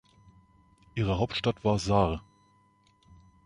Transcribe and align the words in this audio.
Ihre 0.95 1.19
Hauptstadt 1.19 1.63
war 1.63 1.77
Sarh. 1.77 2.21